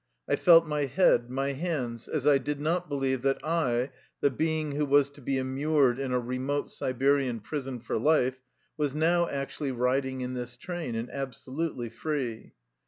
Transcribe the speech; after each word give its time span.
I 0.27 0.35
felt 0.35 0.65
my 0.65 0.85
head, 0.85 1.29
my 1.29 1.53
hands, 1.53 2.07
as 2.07 2.25
I 2.25 2.39
did 2.39 2.59
not 2.59 2.89
believe 2.89 3.21
that 3.21 3.37
I, 3.45 3.91
the 4.19 4.31
being 4.31 4.71
who 4.71 4.83
was 4.83 5.11
to 5.11 5.21
be 5.21 5.37
immured 5.37 5.99
in 5.99 6.11
a 6.11 6.19
remote 6.19 6.67
Siberian 6.69 7.39
prison 7.39 7.79
for 7.79 7.99
life, 7.99 8.41
was 8.77 8.95
now 8.95 9.29
actually 9.29 9.71
riding 9.71 10.21
in 10.21 10.33
this 10.33 10.57
train, 10.57 10.95
and 10.95 11.07
abso 11.09 11.49
lutely 11.49 11.89
free. 11.89 12.53